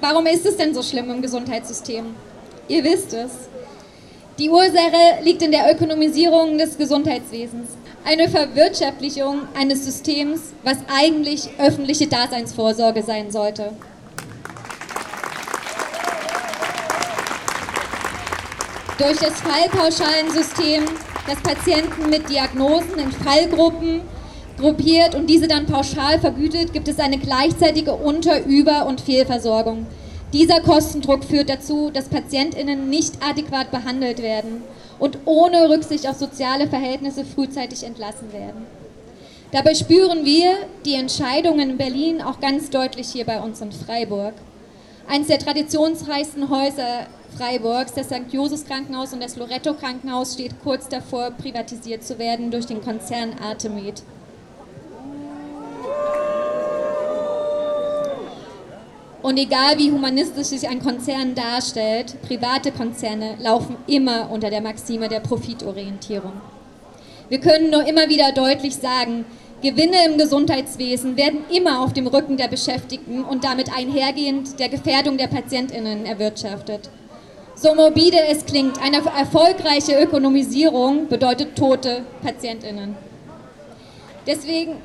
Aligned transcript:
Warum 0.00 0.26
ist 0.26 0.44
es 0.44 0.56
denn 0.56 0.74
so 0.74 0.82
schlimm 0.82 1.10
im 1.10 1.22
Gesundheitssystem? 1.22 2.14
Ihr 2.68 2.84
wisst 2.84 3.14
es. 3.14 3.30
Die 4.38 4.50
Ursache 4.50 5.22
liegt 5.22 5.40
in 5.40 5.50
der 5.50 5.72
Ökonomisierung 5.72 6.58
des 6.58 6.76
Gesundheitswesens. 6.76 7.70
Eine 8.04 8.28
Verwirtschaftlichung 8.28 9.42
eines 9.58 9.86
Systems, 9.86 10.52
was 10.62 10.76
eigentlich 10.94 11.48
öffentliche 11.58 12.06
Daseinsvorsorge 12.06 13.02
sein 13.02 13.30
sollte. 13.30 13.72
Durch 18.98 19.16
das 19.18 19.40
Fallpauschalensystem, 19.40 20.84
das 21.26 21.40
Patienten 21.42 22.10
mit 22.10 22.28
Diagnosen 22.28 22.98
in 22.98 23.12
Fallgruppen 23.12 24.02
gruppiert 24.56 25.14
und 25.14 25.28
diese 25.28 25.48
dann 25.48 25.66
pauschal 25.66 26.18
vergütet, 26.18 26.72
gibt 26.72 26.88
es 26.88 26.98
eine 26.98 27.18
gleichzeitige 27.18 27.92
Unter-, 27.92 28.44
Über- 28.44 28.86
und 28.86 29.00
Fehlversorgung. 29.00 29.86
Dieser 30.32 30.60
Kostendruck 30.60 31.24
führt 31.24 31.48
dazu, 31.48 31.90
dass 31.90 32.08
PatientInnen 32.08 32.90
nicht 32.90 33.14
adäquat 33.22 33.70
behandelt 33.70 34.22
werden 34.22 34.62
und 34.98 35.18
ohne 35.24 35.68
Rücksicht 35.68 36.08
auf 36.08 36.16
soziale 36.16 36.68
Verhältnisse 36.68 37.24
frühzeitig 37.24 37.84
entlassen 37.84 38.32
werden. 38.32 38.66
Dabei 39.52 39.74
spüren 39.74 40.24
wir 40.24 40.52
die 40.84 40.94
Entscheidungen 40.94 41.70
in 41.70 41.76
Berlin 41.76 42.20
auch 42.20 42.40
ganz 42.40 42.68
deutlich 42.70 43.08
hier 43.08 43.24
bei 43.24 43.40
uns 43.40 43.60
in 43.60 43.70
Freiburg. 43.70 44.34
Eines 45.08 45.28
der 45.28 45.38
traditionsreichsten 45.38 46.50
Häuser 46.50 47.06
Freiburgs, 47.38 47.92
das 47.94 48.06
St. 48.06 48.32
Josefs 48.32 48.64
Krankenhaus 48.64 49.12
und 49.12 49.22
das 49.22 49.36
Loretto 49.36 49.74
Krankenhaus, 49.74 50.34
steht 50.34 50.60
kurz 50.62 50.88
davor, 50.88 51.30
privatisiert 51.30 52.02
zu 52.02 52.18
werden 52.18 52.50
durch 52.50 52.66
den 52.66 52.82
Konzern 52.82 53.34
Artemed. 53.40 54.02
Und 59.26 59.38
egal 59.38 59.76
wie 59.76 59.90
humanistisch 59.90 60.46
sich 60.46 60.68
ein 60.68 60.80
Konzern 60.80 61.34
darstellt, 61.34 62.14
private 62.22 62.70
Konzerne 62.70 63.34
laufen 63.40 63.74
immer 63.88 64.30
unter 64.30 64.50
der 64.50 64.60
Maxime 64.60 65.08
der 65.08 65.18
Profitorientierung. 65.18 66.30
Wir 67.28 67.40
können 67.40 67.70
nur 67.70 67.84
immer 67.88 68.08
wieder 68.08 68.30
deutlich 68.30 68.76
sagen, 68.76 69.24
Gewinne 69.62 69.96
im 70.06 70.16
Gesundheitswesen 70.16 71.16
werden 71.16 71.40
immer 71.52 71.80
auf 71.80 71.92
dem 71.92 72.06
Rücken 72.06 72.36
der 72.36 72.46
Beschäftigten 72.46 73.24
und 73.24 73.42
damit 73.42 73.76
einhergehend 73.76 74.60
der 74.60 74.68
Gefährdung 74.68 75.18
der 75.18 75.26
Patientinnen 75.26 76.06
erwirtschaftet. 76.06 76.88
So 77.56 77.74
morbide 77.74 78.28
es 78.30 78.46
klingt, 78.46 78.80
eine 78.80 78.98
erfolgreiche 78.98 80.00
Ökonomisierung 80.00 81.08
bedeutet 81.08 81.58
tote 81.58 82.02
Patientinnen. 82.22 82.94
Deswegen 84.24 84.76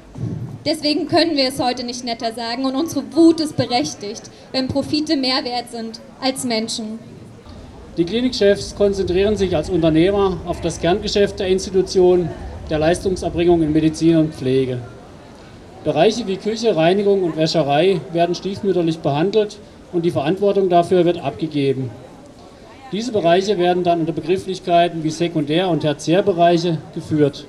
Deswegen 0.66 1.08
können 1.08 1.36
wir 1.36 1.48
es 1.48 1.60
heute 1.60 1.84
nicht 1.84 2.04
netter 2.04 2.34
sagen 2.34 2.66
und 2.66 2.76
unsere 2.76 3.04
Wut 3.14 3.40
ist 3.40 3.58
berechtigt, 3.58 4.22
wenn 4.52 4.68
Profite 4.68 5.18
mehr 5.18 5.44
wert 5.44 5.72
sind 5.72 6.00
als 6.22 6.44
Menschen. 6.44 7.00
Die 7.98 8.06
Klinikchefs 8.06 8.76
konzentrieren 8.76 9.36
sich 9.36 9.56
als 9.56 9.70
Unternehmer 9.70 10.38
auf 10.46 10.62
das 10.62 10.80
Kerngeschäft 10.80 11.40
der 11.40 11.48
Institution, 11.48 12.30
der 12.70 12.78
Leistungserbringung 12.78 13.64
in 13.64 13.74
Medizin 13.74 14.18
und 14.18 14.36
Pflege. 14.36 14.80
Bereiche 15.84 16.28
wie 16.28 16.38
Küche, 16.38 16.76
Reinigung 16.76 17.24
und 17.24 17.38
Wäscherei 17.38 18.00
werden 18.14 18.36
stiefmütterlich 18.36 19.00
behandelt 19.00 19.58
und 19.92 20.06
die 20.06 20.12
Verantwortung 20.12 20.70
dafür 20.70 21.06
wird 21.06 21.18
abgegeben. 21.18 21.90
Diese 22.92 23.12
Bereiche 23.12 23.58
werden 23.58 23.84
dann 23.84 24.02
unter 24.02 24.14
Begrifflichkeiten 24.14 25.04
wie 25.04 25.10
Sekundär- 25.10 25.70
und 25.70 25.80
Tertiärbereiche 25.80 26.78
geführt. 26.94 27.46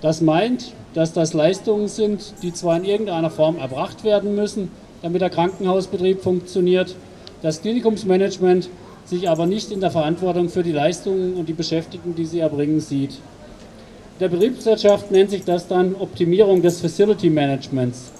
Das 0.00 0.20
meint, 0.20 0.72
dass 0.94 1.12
das 1.12 1.32
Leistungen 1.32 1.88
sind, 1.88 2.34
die 2.42 2.52
zwar 2.52 2.76
in 2.76 2.84
irgendeiner 2.84 3.30
Form 3.30 3.56
erbracht 3.56 4.04
werden 4.04 4.34
müssen, 4.34 4.70
damit 5.02 5.20
der 5.20 5.30
Krankenhausbetrieb 5.30 6.20
funktioniert, 6.22 6.94
das 7.42 7.62
Klinikumsmanagement 7.62 8.68
sich 9.04 9.28
aber 9.28 9.46
nicht 9.46 9.72
in 9.72 9.80
der 9.80 9.90
Verantwortung 9.90 10.48
für 10.48 10.62
die 10.62 10.72
Leistungen 10.72 11.34
und 11.34 11.48
die 11.48 11.52
Beschäftigten, 11.52 12.14
die 12.14 12.26
sie 12.26 12.40
erbringen, 12.40 12.80
sieht. 12.80 13.12
In 13.12 14.20
der 14.20 14.28
Betriebswirtschaft 14.28 15.10
nennt 15.10 15.30
sich 15.30 15.44
das 15.44 15.66
dann 15.66 15.94
Optimierung 15.94 16.62
des 16.62 16.80
Facility 16.80 17.30
Managements. 17.30 18.10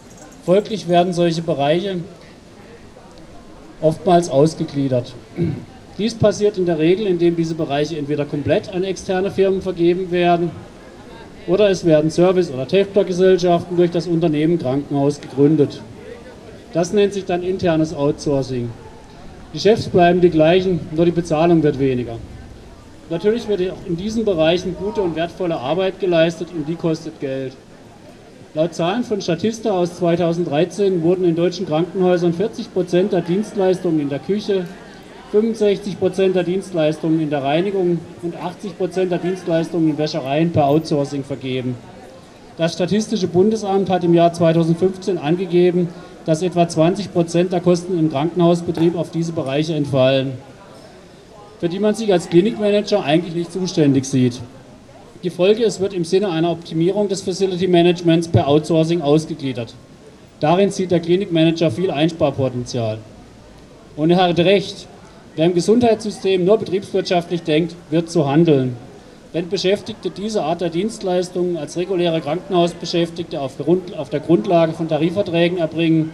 Folglich 0.44 0.88
werden 0.88 1.12
solche 1.12 1.42
Bereiche 1.42 1.98
oftmals 3.80 4.30
ausgegliedert. 4.30 5.12
Dies 5.98 6.14
passiert 6.14 6.58
in 6.58 6.66
der 6.66 6.78
Regel, 6.78 7.06
indem 7.06 7.36
diese 7.36 7.54
Bereiche 7.54 7.98
entweder 7.98 8.24
komplett 8.24 8.72
an 8.72 8.84
externe 8.84 9.30
Firmen 9.30 9.62
vergeben 9.62 10.10
werden 10.10 10.50
oder 11.48 11.70
es 11.70 11.84
werden 11.84 12.10
Service- 12.10 12.50
oder 12.50 12.68
Tochtergesellschaften 12.68 13.76
durch 13.76 13.90
das 13.90 14.06
Unternehmen 14.06 14.58
Krankenhaus 14.58 15.20
gegründet. 15.20 15.80
Das 16.72 16.92
nennt 16.92 17.14
sich 17.14 17.24
dann 17.24 17.42
internes 17.42 17.94
Outsourcing. 17.94 18.70
Die 19.54 19.58
Chefs 19.58 19.88
bleiben 19.88 20.20
die 20.20 20.28
gleichen, 20.28 20.80
nur 20.94 21.06
die 21.06 21.10
Bezahlung 21.10 21.62
wird 21.62 21.78
weniger. 21.78 22.18
Natürlich 23.08 23.48
wird 23.48 23.62
auch 23.70 23.86
in 23.86 23.96
diesen 23.96 24.26
Bereichen 24.26 24.76
gute 24.78 25.00
und 25.00 25.16
wertvolle 25.16 25.56
Arbeit 25.56 25.98
geleistet 25.98 26.48
und 26.54 26.68
die 26.68 26.74
kostet 26.74 27.18
Geld. 27.20 27.54
Laut 28.52 28.74
Zahlen 28.74 29.04
von 29.04 29.22
Statista 29.22 29.70
aus 29.70 29.96
2013 29.96 31.02
wurden 31.02 31.24
in 31.24 31.34
deutschen 31.34 31.66
Krankenhäusern 31.66 32.34
40 32.34 32.74
Prozent 32.74 33.12
der 33.12 33.22
Dienstleistungen 33.22 34.00
in 34.00 34.08
der 34.10 34.18
Küche, 34.18 34.66
65 35.32 35.98
Prozent 35.98 36.36
der 36.36 36.42
Dienstleistungen 36.42 37.20
in 37.20 37.28
der 37.28 37.42
Reinigung 37.42 37.98
und 38.22 38.34
80 38.36 38.78
Prozent 38.78 39.12
der 39.12 39.18
Dienstleistungen 39.18 39.90
in 39.90 39.98
Wäschereien 39.98 40.52
per 40.52 40.66
Outsourcing 40.66 41.22
vergeben. 41.22 41.74
Das 42.56 42.72
Statistische 42.72 43.26
Bundesamt 43.26 43.90
hat 43.90 44.04
im 44.04 44.14
Jahr 44.14 44.32
2015 44.32 45.18
angegeben, 45.18 45.88
dass 46.24 46.42
etwa 46.42 46.66
20 46.66 47.12
Prozent 47.12 47.52
der 47.52 47.60
Kosten 47.60 47.98
im 47.98 48.10
Krankenhausbetrieb 48.10 48.96
auf 48.96 49.10
diese 49.10 49.32
Bereiche 49.32 49.74
entfallen, 49.74 50.32
für 51.60 51.68
die 51.68 51.78
man 51.78 51.94
sich 51.94 52.10
als 52.10 52.30
Klinikmanager 52.30 53.04
eigentlich 53.04 53.34
nicht 53.34 53.52
zuständig 53.52 54.06
sieht. 54.06 54.40
Die 55.24 55.30
Folge, 55.30 55.64
es 55.64 55.78
wird 55.78 55.92
im 55.92 56.04
Sinne 56.04 56.30
einer 56.30 56.52
Optimierung 56.52 57.08
des 57.08 57.20
Facility 57.20 57.66
Managements 57.66 58.28
per 58.28 58.48
Outsourcing 58.48 59.02
ausgegliedert. 59.02 59.74
Darin 60.40 60.70
sieht 60.70 60.90
der 60.90 61.00
Klinikmanager 61.00 61.70
viel 61.70 61.90
Einsparpotenzial. 61.90 62.98
Und 63.96 64.10
er 64.10 64.22
hat 64.22 64.38
recht, 64.38 64.86
Wer 65.38 65.46
im 65.46 65.54
Gesundheitssystem 65.54 66.44
nur 66.44 66.58
betriebswirtschaftlich 66.58 67.44
denkt, 67.44 67.76
wird 67.90 68.10
zu 68.10 68.28
handeln. 68.28 68.76
Wenn 69.32 69.48
Beschäftigte 69.48 70.10
diese 70.10 70.42
Art 70.42 70.60
der 70.60 70.68
Dienstleistungen 70.68 71.56
als 71.56 71.76
reguläre 71.76 72.20
Krankenhausbeschäftigte 72.20 73.40
auf, 73.40 73.54
der 74.10 74.18
Grundlage 74.18 74.72
von 74.72 74.88
Tarifverträgen 74.88 75.58
erbringen, 75.58 76.10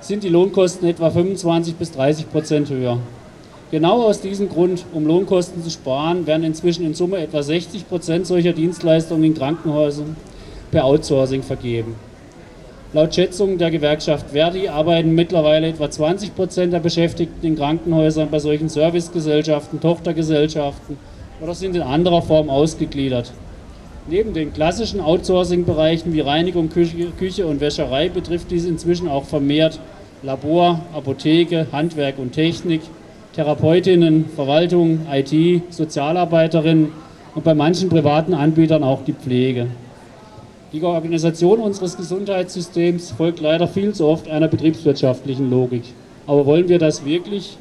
sind 0.00 0.24
die 0.24 0.30
Lohnkosten 0.30 0.88
etwa 0.88 1.10
25 1.10 1.76
bis 1.76 1.92
30 1.92 2.28
Prozent 2.28 2.68
höher. 2.68 2.98
Genau 3.70 4.02
aus 4.02 4.20
diesem 4.20 4.48
Grund, 4.48 4.84
um 4.92 5.06
Lohnkosten 5.06 5.62
zu 5.62 5.70
sparen, 5.70 6.26
werden 6.26 6.42
inzwischen 6.42 6.84
in 6.84 6.94
Summe 6.94 7.18
etwa 7.18 7.44
60 7.44 7.88
Prozent 7.88 8.26
solcher 8.26 8.52
Dienstleistungen 8.52 9.22
in 9.22 9.34
Krankenhäusern 9.34 10.16
per 10.72 10.86
Outsourcing 10.86 11.44
vergeben. 11.44 11.94
Laut 12.96 13.14
Schätzungen 13.14 13.58
der 13.58 13.70
Gewerkschaft 13.70 14.30
Verdi 14.30 14.68
arbeiten 14.68 15.14
mittlerweile 15.14 15.68
etwa 15.68 15.90
20 15.90 16.34
Prozent 16.34 16.72
der 16.72 16.80
Beschäftigten 16.80 17.46
in 17.46 17.54
Krankenhäusern 17.54 18.30
bei 18.30 18.38
solchen 18.38 18.70
Servicegesellschaften, 18.70 19.82
Tochtergesellschaften 19.82 20.96
oder 21.42 21.54
sind 21.54 21.76
in 21.76 21.82
anderer 21.82 22.22
Form 22.22 22.48
ausgegliedert. 22.48 23.34
Neben 24.08 24.32
den 24.32 24.54
klassischen 24.54 25.02
Outsourcing-Bereichen 25.02 26.14
wie 26.14 26.20
Reinigung, 26.20 26.70
Küche, 26.70 27.08
Küche 27.18 27.46
und 27.46 27.60
Wäscherei 27.60 28.08
betrifft 28.08 28.50
dies 28.50 28.64
inzwischen 28.64 29.08
auch 29.08 29.24
vermehrt 29.24 29.78
Labor, 30.22 30.80
Apotheke, 30.94 31.66
Handwerk 31.72 32.18
und 32.18 32.32
Technik, 32.32 32.80
Therapeutinnen, 33.34 34.30
Verwaltung, 34.34 35.00
IT, 35.12 35.64
Sozialarbeiterinnen 35.70 36.92
und 37.34 37.44
bei 37.44 37.52
manchen 37.52 37.90
privaten 37.90 38.32
Anbietern 38.32 38.82
auch 38.82 39.04
die 39.04 39.12
Pflege. 39.12 39.66
Die 40.72 40.82
Organisation 40.82 41.60
unseres 41.60 41.96
Gesundheitssystems 41.96 43.12
folgt 43.12 43.40
leider 43.40 43.68
viel 43.68 43.94
zu 43.94 44.04
oft 44.06 44.28
einer 44.28 44.48
betriebswirtschaftlichen 44.48 45.48
Logik. 45.48 45.84
Aber 46.26 46.44
wollen 46.44 46.68
wir 46.68 46.80
das 46.80 47.04
wirklich? 47.04 47.56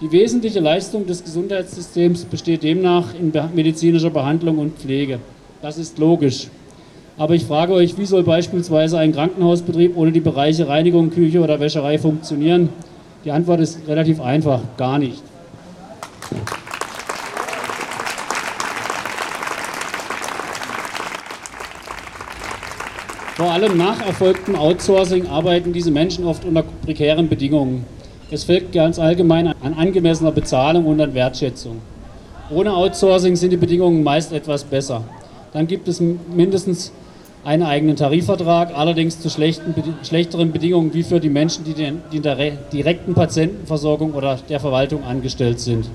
Die 0.00 0.10
wesentliche 0.10 0.60
Leistung 0.60 1.06
des 1.06 1.24
Gesundheitssystems 1.24 2.24
besteht 2.24 2.62
demnach 2.62 3.14
in 3.14 3.32
medizinischer 3.54 4.08
Behandlung 4.08 4.56
und 4.58 4.78
Pflege. 4.78 5.20
Das 5.60 5.76
ist 5.76 5.98
logisch. 5.98 6.48
Aber 7.18 7.34
ich 7.34 7.44
frage 7.44 7.74
euch, 7.74 7.98
wie 7.98 8.06
soll 8.06 8.22
beispielsweise 8.22 8.98
ein 8.98 9.12
Krankenhausbetrieb 9.12 9.94
ohne 9.94 10.12
die 10.12 10.20
Bereiche 10.20 10.68
Reinigung, 10.68 11.10
Küche 11.10 11.40
oder 11.40 11.60
Wäscherei 11.60 11.98
funktionieren? 11.98 12.70
Die 13.26 13.30
Antwort 13.30 13.60
ist 13.60 13.86
relativ 13.86 14.22
einfach, 14.22 14.60
gar 14.78 14.98
nicht. 14.98 15.22
Vor 23.36 23.50
allem 23.50 23.76
nach 23.76 24.00
erfolgtem 24.00 24.56
Outsourcing 24.56 25.26
arbeiten 25.26 25.74
diese 25.74 25.90
Menschen 25.90 26.24
oft 26.24 26.46
unter 26.46 26.64
prekären 26.86 27.28
Bedingungen. 27.28 27.84
Es 28.30 28.44
fehlt 28.44 28.72
ganz 28.72 28.98
allgemein 28.98 29.48
an 29.48 29.74
angemessener 29.74 30.32
Bezahlung 30.32 30.86
und 30.86 30.98
an 31.02 31.12
Wertschätzung. 31.12 31.82
Ohne 32.48 32.74
Outsourcing 32.74 33.36
sind 33.36 33.50
die 33.50 33.58
Bedingungen 33.58 34.02
meist 34.02 34.32
etwas 34.32 34.64
besser. 34.64 35.04
Dann 35.52 35.66
gibt 35.66 35.86
es 35.86 36.00
mindestens 36.00 36.92
einen 37.44 37.64
eigenen 37.64 37.96
Tarifvertrag, 37.96 38.74
allerdings 38.74 39.20
zu 39.20 39.28
schlechten, 39.28 39.74
schlechteren 40.02 40.50
Bedingungen 40.50 40.94
wie 40.94 41.02
für 41.02 41.20
die 41.20 41.28
Menschen, 41.28 41.62
die, 41.64 41.74
die 41.74 42.16
in 42.16 42.22
der 42.22 42.52
direkten 42.72 43.12
Patientenversorgung 43.12 44.14
oder 44.14 44.38
der 44.48 44.60
Verwaltung 44.60 45.04
angestellt 45.04 45.60
sind. 45.60 45.90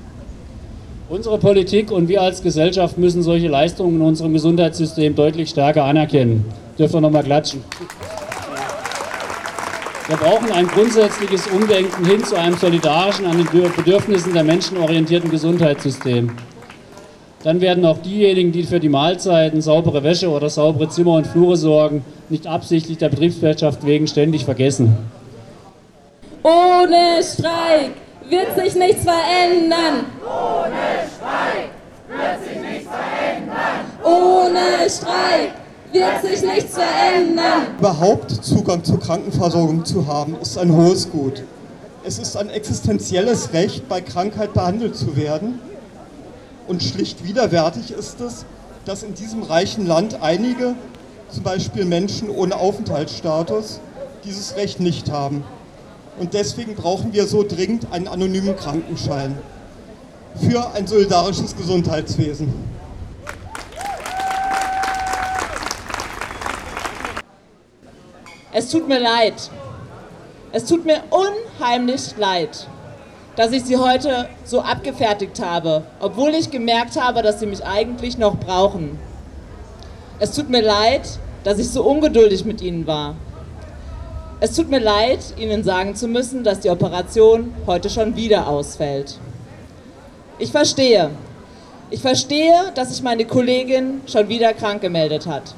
Unsere 1.10 1.40
Politik 1.40 1.90
und 1.90 2.08
wir 2.08 2.22
als 2.22 2.44
Gesellschaft 2.44 3.00
müssen 3.00 3.24
solche 3.24 3.48
Leistungen 3.48 3.96
in 3.96 4.02
unserem 4.02 4.34
Gesundheitssystem 4.34 5.16
deutlich 5.16 5.50
stärker 5.50 5.86
anerkennen. 5.86 6.46
Dürfen 6.78 6.94
wir 6.94 7.02
nochmal 7.02 7.24
klatschen. 7.24 7.64
Wir 10.08 10.18
brauchen 10.18 10.52
ein 10.52 10.68
grundsätzliches 10.68 11.48
Umdenken 11.48 12.06
hin 12.06 12.24
zu 12.24 12.36
einem 12.36 12.58
solidarischen, 12.58 13.26
an 13.26 13.38
den 13.38 13.72
Bedürfnissen 13.76 14.34
der 14.34 14.44
Menschen 14.44 14.78
orientierten 14.78 15.32
Gesundheitssystem. 15.32 16.32
Dann 17.44 17.62
werden 17.62 17.86
auch 17.86 17.98
diejenigen, 18.00 18.52
die 18.52 18.64
für 18.64 18.80
die 18.80 18.90
Mahlzeiten, 18.90 19.62
saubere 19.62 20.04
Wäsche 20.04 20.30
oder 20.30 20.50
saubere 20.50 20.90
Zimmer 20.90 21.14
und 21.14 21.28
Flure 21.28 21.56
sorgen, 21.56 22.04
nicht 22.30 22.46
absichtlich 22.46 22.98
der 22.98 23.10
Betriebswirtschaft 23.10 23.86
wegen 23.86 24.08
ständig 24.08 24.46
vergessen. 24.46 24.98
Ohne 26.44 27.22
Streik 27.24 27.92
wird 28.30 28.56
sich 28.56 28.76
nichts 28.76 29.04
verändern. 29.04 30.06
Ohne 30.24 31.08
Streik 31.16 31.70
wird 32.10 32.44
sich 32.44 32.62
nichts 32.62 32.90
verändern. 32.90 33.86
Ohne 34.04 34.90
Streik 34.90 35.61
wird 35.94 36.22
sich 36.22 36.42
nichts 36.42 36.76
verändern. 36.76 37.76
Überhaupt 37.80 38.32
Zugang 38.32 38.84
zur 38.84 39.00
Krankenversorgung 39.00 39.86
zu 39.86 40.08
haben, 40.08 40.36
ist 40.42 40.58
ein 40.58 40.72
hohes 40.74 41.10
Gut. 41.10 41.44
Es 42.04 42.18
ist 42.18 42.36
ein 42.36 42.50
existenzielles 42.50 43.54
Recht, 43.54 43.88
bei 43.88 44.02
Krankheit 44.02 44.54
behandelt 44.54 44.96
zu 44.96 45.16
werden. 45.16 45.60
Und 46.68 46.82
schlicht 46.82 47.26
widerwärtig 47.28 47.92
ist 47.92 48.22
es, 48.22 48.46
dass 48.86 49.04
in 49.04 49.14
diesem 49.14 49.44
reichen 49.44 49.86
Land 49.86 50.22
einige, 50.22 50.76
zum 51.30 51.44
Beispiel 51.44 51.86
Menschen 51.86 52.30
ohne 52.30 52.56
Aufenthaltsstatus, 52.56 53.80
dieses 54.24 54.56
Recht 54.56 54.80
nicht 54.80 55.12
haben. 55.12 55.44
Und 56.20 56.34
deswegen 56.34 56.76
brauchen 56.76 57.14
wir 57.14 57.28
so 57.28 57.44
dringend 57.44 57.88
einen 57.92 58.08
anonymen 58.08 58.56
Krankenschein 58.56 59.38
für 60.40 60.72
ein 60.74 60.88
solidarisches 60.88 61.56
Gesundheitswesen. 61.56 62.54
Es 68.54 68.70
tut 68.70 68.88
mir 68.88 69.00
leid. 69.00 69.50
Es 70.52 70.66
tut 70.66 70.86
mir 70.86 71.02
unheimlich 71.10 72.18
leid, 72.18 72.68
dass 73.38 73.54
ich 73.54 73.64
Sie 73.64 73.78
heute 73.78 74.28
so 74.44 74.60
abgefertigt 74.60 75.42
habe, 75.42 75.84
obwohl 76.02 76.32
ich 76.32 76.52
gemerkt 76.52 77.00
habe, 77.00 77.22
dass 77.22 77.40
Sie 77.40 77.46
mich 77.46 77.66
eigentlich 77.66 78.18
noch 78.18 78.36
brauchen. 78.36 79.00
Es 80.20 80.34
tut 80.34 80.50
mir 80.50 80.62
leid, 80.62 81.20
dass 81.46 81.60
ich 81.60 81.70
so 81.70 81.84
ungeduldig 81.84 82.44
mit 82.44 82.62
Ihnen 82.62 82.86
war. 82.86 83.16
Es 84.42 84.54
tut 84.54 84.70
mir 84.70 84.80
leid, 84.80 85.20
Ihnen 85.38 85.64
sagen 85.64 85.96
zu 85.96 86.10
müssen, 86.10 86.44
dass 86.44 86.60
die 86.60 86.70
Operation 86.70 87.54
heute 87.66 87.90
schon 87.90 88.18
wieder 88.18 88.48
ausfällt. 88.48 89.18
Ich 90.40 90.52
verstehe. 90.52 91.12
Ich 91.90 92.02
verstehe, 92.02 92.72
dass 92.76 92.90
sich 92.90 93.02
meine 93.02 93.24
Kollegin 93.24 94.02
schon 94.08 94.28
wieder 94.28 94.54
krank 94.54 94.82
gemeldet 94.82 95.28
hat. 95.28 95.56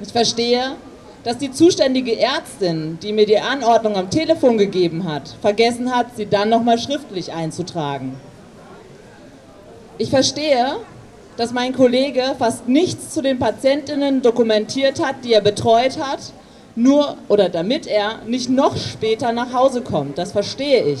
Ich 0.00 0.12
verstehe, 0.12 0.76
dass 1.26 1.38
die 1.38 1.50
zuständige 1.50 2.16
Ärztin, 2.20 3.00
die 3.02 3.12
mir 3.12 3.26
die 3.26 3.40
Anordnung 3.40 3.96
am 3.96 4.10
Telefon 4.10 4.58
gegeben 4.58 5.10
hat, 5.10 5.34
vergessen 5.40 5.92
hat, 5.92 6.06
sie 6.14 6.26
dann 6.26 6.48
nochmal 6.48 6.78
schriftlich 6.78 7.32
einzutragen. 7.32 8.14
Ich 9.98 10.08
verstehe, 10.10 10.76
dass 11.36 11.52
mein 11.52 11.74
Kollege 11.74 12.22
fast 12.38 12.68
nichts 12.68 13.12
zu 13.12 13.22
den 13.22 13.40
Patientinnen 13.40 14.22
dokumentiert 14.22 15.04
hat, 15.04 15.16
die 15.24 15.32
er 15.32 15.40
betreut 15.40 15.98
hat 15.98 16.20
nur 16.76 17.16
oder 17.26 17.48
damit 17.48 17.88
er 17.88 18.20
nicht 18.26 18.48
noch 18.48 18.76
später 18.76 19.32
nach 19.32 19.52
Hause 19.52 19.80
kommt. 19.80 20.18
Das 20.18 20.30
verstehe 20.30 20.84
ich. 20.84 21.00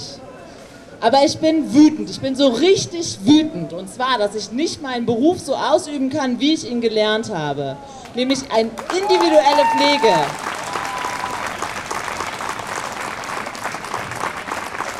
Aber 1.00 1.18
ich 1.24 1.38
bin 1.38 1.72
wütend, 1.72 2.10
ich 2.10 2.20
bin 2.20 2.34
so 2.34 2.48
richtig 2.48 3.18
wütend. 3.22 3.72
Und 3.72 3.94
zwar, 3.94 4.18
dass 4.18 4.34
ich 4.34 4.50
nicht 4.50 4.82
meinen 4.82 5.06
Beruf 5.06 5.38
so 5.38 5.54
ausüben 5.54 6.10
kann, 6.10 6.40
wie 6.40 6.54
ich 6.54 6.68
ihn 6.68 6.80
gelernt 6.80 7.30
habe. 7.32 7.76
Nämlich 8.16 8.50
eine 8.50 8.70
individuelle 8.98 9.64
Pflege. 9.76 10.14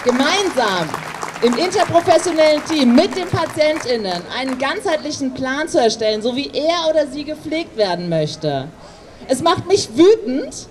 Gemeinsam 0.05 0.89
im 1.41 1.55
interprofessionellen 1.57 2.63
Team 2.67 2.95
mit 2.95 3.17
den 3.17 3.27
PatientInnen 3.27 4.23
einen 4.39 4.59
ganzheitlichen 4.59 5.33
Plan 5.33 5.67
zu 5.67 5.81
erstellen, 5.81 6.21
so 6.21 6.37
wie 6.37 6.51
er 6.53 6.91
oder 6.91 7.07
sie 7.07 7.25
gepflegt 7.25 7.79
werden 7.79 8.11
möchte. 8.11 8.69
Es 9.29 9.41
macht 9.41 9.67
mich 9.67 9.89
wütend, 9.97 10.67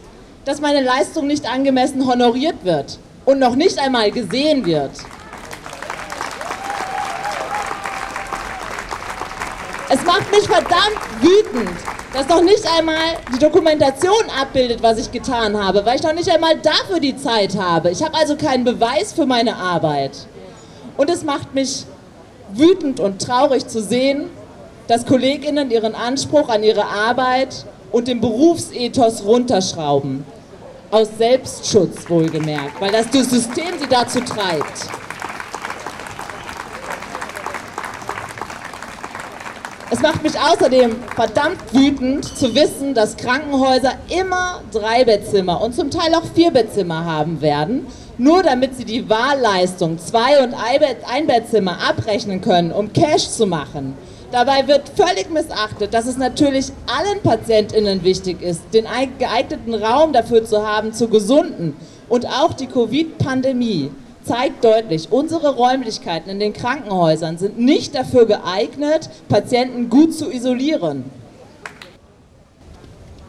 dass 0.45 0.61
meine 0.61 0.81
Leistung 0.81 1.25
nicht 1.25 1.51
angemessen 1.51 2.05
honoriert 2.05 2.63
wird 2.63 2.99
und 3.25 3.39
noch 3.39 3.55
nicht 3.55 3.79
einmal 3.79 4.11
gesehen 4.11 4.63
wird. 4.67 4.91
Es 9.87 10.03
macht 10.03 10.31
mich 10.31 10.43
verdammt 10.43 10.99
wütend, 11.21 11.69
dass 12.11 12.27
noch 12.27 12.41
nicht 12.41 12.65
einmal 12.75 12.97
die 13.33 13.39
Dokumentation 13.39 14.23
abbildet, 14.41 14.81
was 14.81 14.97
ich 14.97 15.11
getan 15.11 15.61
habe, 15.61 15.85
weil 15.85 15.97
ich 15.97 16.03
noch 16.03 16.13
nicht 16.13 16.29
einmal 16.29 16.57
dafür 16.57 16.99
die 16.99 17.15
Zeit 17.15 17.55
habe. 17.55 17.91
Ich 17.91 18.01
habe 18.03 18.17
also 18.17 18.35
keinen 18.35 18.63
Beweis 18.63 19.13
für 19.13 19.27
meine 19.27 19.55
Arbeit. 19.55 20.25
Und 20.97 21.09
es 21.09 21.23
macht 21.23 21.53
mich 21.53 21.85
wütend 22.53 22.99
und 22.99 23.21
traurig 23.21 23.67
zu 23.67 23.81
sehen, 23.81 24.29
dass 24.87 25.05
Kolleginnen 25.05 25.69
ihren 25.69 25.93
Anspruch 25.93 26.49
an 26.49 26.63
ihre 26.63 26.85
Arbeit 26.85 27.65
und 27.91 28.07
den 28.07 28.21
Berufsethos 28.21 29.23
runterschrauben. 29.23 30.25
Aus 30.89 31.09
Selbstschutz 31.17 32.09
wohlgemerkt, 32.09 32.79
weil 32.79 32.91
das 32.91 33.11
System 33.11 33.77
sie 33.79 33.87
dazu 33.87 34.21
treibt. 34.21 34.87
Es 39.95 40.01
macht 40.01 40.23
mich 40.23 40.33
außerdem 40.37 40.93
verdammt 41.15 41.57
wütend 41.71 42.25
zu 42.25 42.53
wissen, 42.53 42.93
dass 42.93 43.15
Krankenhäuser 43.15 43.93
immer 44.09 44.61
drei 44.73 45.05
Bettzimmer 45.05 45.61
und 45.61 45.73
zum 45.73 45.89
Teil 45.89 46.13
auch 46.15 46.25
vier 46.35 46.51
Bettzimmer 46.51 47.05
haben 47.05 47.39
werden, 47.39 47.87
nur 48.17 48.43
damit 48.43 48.75
sie 48.75 48.83
die 48.83 49.09
Wahlleistung 49.09 49.97
zwei- 49.97 50.43
und 50.43 50.53
ein 50.53 51.27
Bettzimmer 51.27 51.77
abrechnen 51.87 52.41
können, 52.41 52.73
um 52.73 52.91
Cash 52.91 53.29
zu 53.29 53.47
machen. 53.47 53.93
Dabei 54.33 54.67
wird 54.67 54.91
völlig 54.97 55.29
missachtet, 55.29 55.93
dass 55.93 56.07
es 56.07 56.17
natürlich 56.17 56.73
allen 56.87 57.21
PatientInnen 57.23 58.03
wichtig 58.03 58.41
ist, 58.41 58.63
den 58.73 58.87
geeigneten 59.17 59.75
Raum 59.75 60.11
dafür 60.11 60.43
zu 60.43 60.67
haben, 60.67 60.91
zu 60.91 61.07
gesunden. 61.07 61.73
Und 62.09 62.27
auch 62.27 62.51
die 62.51 62.67
Covid-Pandemie 62.67 63.91
zeigt 64.25 64.63
deutlich, 64.63 65.11
unsere 65.11 65.55
Räumlichkeiten 65.55 66.29
in 66.29 66.39
den 66.39 66.53
Krankenhäusern 66.53 67.37
sind 67.37 67.59
nicht 67.59 67.95
dafür 67.95 68.25
geeignet, 68.25 69.09
Patienten 69.29 69.89
gut 69.89 70.13
zu 70.13 70.31
isolieren. 70.31 71.05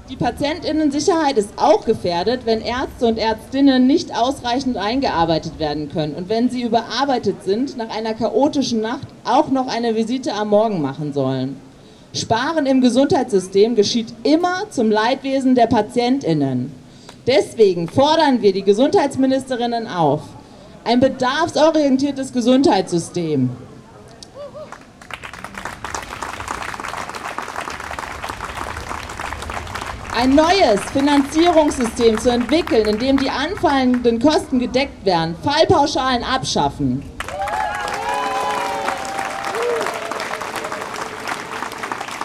Die 0.08 0.16
Patientinnensicherheit 0.16 1.36
ist 1.36 1.50
auch 1.56 1.84
gefährdet, 1.84 2.42
wenn 2.44 2.60
Ärzte 2.60 3.06
und 3.06 3.18
Ärztinnen 3.18 3.88
nicht 3.88 4.16
ausreichend 4.16 4.76
eingearbeitet 4.76 5.58
werden 5.58 5.90
können 5.90 6.14
und 6.14 6.28
wenn 6.28 6.48
sie 6.48 6.62
überarbeitet 6.62 7.42
sind, 7.44 7.76
nach 7.76 7.90
einer 7.90 8.14
chaotischen 8.14 8.80
Nacht 8.80 9.08
auch 9.24 9.48
noch 9.48 9.66
eine 9.66 9.96
Visite 9.96 10.32
am 10.32 10.50
Morgen 10.50 10.80
machen 10.80 11.12
sollen. 11.12 11.56
Sparen 12.14 12.66
im 12.66 12.80
Gesundheitssystem 12.80 13.74
geschieht 13.74 14.14
immer 14.22 14.70
zum 14.70 14.92
Leidwesen 14.92 15.56
der 15.56 15.66
Patientinnen. 15.66 16.72
Deswegen 17.26 17.88
fordern 17.88 18.40
wir 18.40 18.52
die 18.52 18.62
Gesundheitsministerinnen 18.62 19.88
auf, 19.88 20.20
ein 20.86 21.00
bedarfsorientiertes 21.00 22.32
Gesundheitssystem 22.32 23.50
ein 30.16 30.34
neues 30.34 30.80
Finanzierungssystem 30.92 32.18
zu 32.18 32.30
entwickeln, 32.30 32.86
in 32.86 32.98
dem 32.98 33.18
die 33.18 33.28
anfallenden 33.28 34.18
Kosten 34.18 34.58
gedeckt 34.58 35.04
werden, 35.04 35.36
Fallpauschalen 35.42 36.24
abschaffen. 36.24 37.02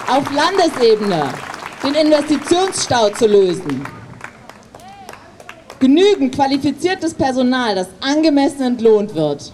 Auf 0.08 0.24
Landesebene 0.32 1.34
den 1.84 1.94
Investitionsstau 1.96 3.10
zu 3.10 3.27
lösen. 3.27 4.00
Genügend 5.82 6.36
qualifiziertes 6.36 7.16
Personal, 7.16 7.74
das 7.74 7.88
angemessen 8.02 8.62
entlohnt 8.62 9.16
wird. 9.16 9.52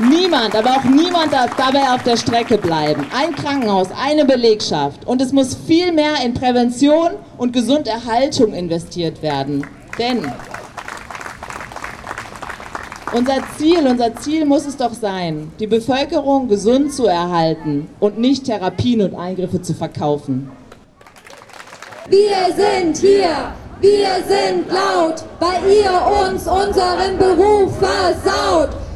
Niemand, 0.00 0.56
aber 0.56 0.70
auch 0.70 0.84
niemand 0.84 1.34
darf 1.34 1.54
dabei 1.54 1.92
auf 1.94 2.02
der 2.02 2.16
Strecke 2.16 2.56
bleiben. 2.56 3.04
Ein 3.14 3.36
Krankenhaus, 3.36 3.88
eine 4.02 4.24
Belegschaft. 4.24 5.06
Und 5.06 5.20
es 5.20 5.32
muss 5.32 5.54
viel 5.54 5.92
mehr 5.92 6.14
in 6.24 6.32
Prävention 6.32 7.10
und 7.36 7.52
Gesunderhaltung 7.52 8.54
investiert 8.54 9.20
werden. 9.20 9.66
Denn 9.98 10.32
Unser 13.12 13.36
Ziel, 13.58 13.86
unser 13.86 14.16
Ziel 14.16 14.46
muss 14.46 14.66
es 14.66 14.78
doch 14.78 14.94
sein, 14.94 15.52
die 15.60 15.68
Bevölkerung 15.68 16.48
gesund 16.48 16.92
zu 16.92 17.06
erhalten 17.06 17.86
und 18.00 18.18
nicht 18.18 18.46
Therapien 18.46 19.02
und 19.02 19.14
Eingriffe 19.14 19.62
zu 19.62 19.74
verkaufen. 19.74 20.50
Wir 22.08 22.52
sind 22.54 22.98
hier, 22.98 23.54
wir 23.80 24.22
sind 24.28 24.70
laut, 24.70 25.24
weil 25.40 25.72
ihr 25.72 26.22
uns 26.22 26.46
unseren 26.46 27.16
Beruf 27.16 27.78
versaut. 27.78 28.68